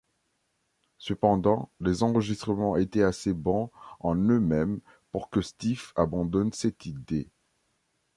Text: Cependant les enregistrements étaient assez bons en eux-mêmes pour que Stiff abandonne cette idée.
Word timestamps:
Cependant 0.97 1.69
les 1.79 2.01
enregistrements 2.01 2.75
étaient 2.75 3.03
assez 3.03 3.33
bons 3.33 3.69
en 3.99 4.15
eux-mêmes 4.15 4.79
pour 5.11 5.29
que 5.29 5.41
Stiff 5.41 5.93
abandonne 5.95 6.53
cette 6.53 6.87
idée. 6.87 7.29